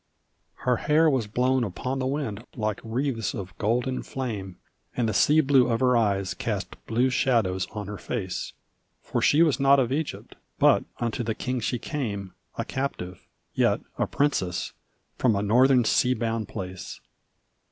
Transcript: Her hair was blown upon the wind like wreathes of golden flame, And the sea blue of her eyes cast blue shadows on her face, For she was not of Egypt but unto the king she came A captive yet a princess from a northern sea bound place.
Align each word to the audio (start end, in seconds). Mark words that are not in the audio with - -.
Her 0.65 0.77
hair 0.77 1.07
was 1.11 1.27
blown 1.27 1.63
upon 1.63 1.99
the 1.99 2.07
wind 2.07 2.43
like 2.55 2.79
wreathes 2.83 3.35
of 3.35 3.55
golden 3.59 4.01
flame, 4.01 4.57
And 4.97 5.07
the 5.07 5.13
sea 5.13 5.41
blue 5.41 5.67
of 5.69 5.79
her 5.79 5.95
eyes 5.95 6.33
cast 6.33 6.75
blue 6.87 7.11
shadows 7.11 7.67
on 7.69 7.85
her 7.85 7.99
face, 7.99 8.53
For 9.03 9.21
she 9.21 9.43
was 9.43 9.59
not 9.59 9.79
of 9.79 9.91
Egypt 9.91 10.33
but 10.57 10.85
unto 10.99 11.21
the 11.21 11.35
king 11.35 11.59
she 11.59 11.77
came 11.77 12.33
A 12.57 12.65
captive 12.65 13.27
yet 13.53 13.81
a 13.99 14.07
princess 14.07 14.73
from 15.19 15.35
a 15.35 15.43
northern 15.43 15.85
sea 15.85 16.15
bound 16.15 16.47
place. 16.47 16.99